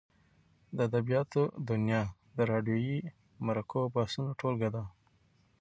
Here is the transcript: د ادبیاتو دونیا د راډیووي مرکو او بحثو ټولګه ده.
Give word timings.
د 0.75 0.77
ادبیاتو 0.89 1.41
دونیا 1.69 2.01
د 2.37 2.37
راډیووي 2.51 2.99
مرکو 3.47 3.77
او 3.85 3.89
بحثو 3.95 4.23
ټولګه 4.39 4.69
ده. 4.75 4.83